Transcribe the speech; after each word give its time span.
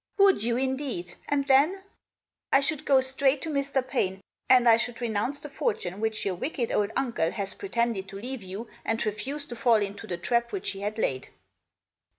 "Would 0.17 0.41
you 0.43 0.57
indeed? 0.57 1.13
And 1.29 1.45
then?"" 1.45 1.83
I 2.51 2.59
should 2.59 2.85
go 2.85 3.01
straight 3.01 3.39
to 3.43 3.51
Mr. 3.51 3.87
Paine, 3.87 4.21
and 4.49 4.67
I 4.67 4.75
should 4.75 4.99
renounce 4.99 5.39
the 5.39 5.47
fortune 5.47 5.99
which 5.99 6.25
your 6.25 6.33
wicked 6.33 6.71
old 6.71 6.89
uncle 6.95 7.29
has 7.29 7.53
pretended 7.53 8.07
to 8.07 8.15
leave 8.19 8.41
you, 8.41 8.67
and 8.83 9.05
refuse 9.05 9.45
to 9.45 9.55
fall 9.55 9.75
into 9.75 10.07
the 10.07 10.17
trap 10.17 10.51
which 10.51 10.71
he 10.71 10.79
had 10.79 10.97
laid." 10.97 11.27